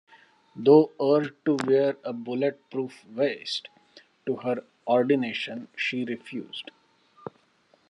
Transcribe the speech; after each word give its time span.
Though 0.55 0.93
urged 0.99 1.35
to 1.45 1.57
wear 1.67 1.95
a 2.03 2.11
bullet-proof 2.11 3.03
vest 3.07 3.67
to 4.25 4.37
her 4.37 4.63
ordination, 4.87 5.67
she 5.77 6.05
refused. 6.05 6.71